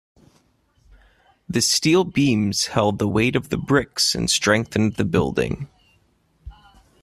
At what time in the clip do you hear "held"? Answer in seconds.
2.65-2.97